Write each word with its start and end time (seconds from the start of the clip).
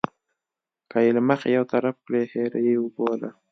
که 0.91 0.97
یې 1.05 1.11
له 1.17 1.21
مخې 1.29 1.47
یو 1.57 1.63
طرفه 1.71 1.99
کړي 2.05 2.23
هېر 2.33 2.51
یې 2.65 2.73
بوله. 2.95 3.29